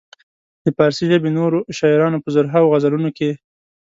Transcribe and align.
د 0.63 0.65
فارسي 0.77 1.05
ژبې 1.11 1.29
نورو 1.39 1.59
شاعرانو 1.77 2.21
په 2.23 2.29
زرهاوو 2.35 2.71
غزلونو 2.73 3.09
کې. 3.17 3.29